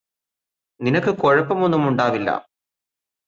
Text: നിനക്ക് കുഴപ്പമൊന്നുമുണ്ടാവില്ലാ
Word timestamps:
നിനക്ക് 0.79 1.11
കുഴപ്പമൊന്നുമുണ്ടാവില്ലാ 1.11 2.35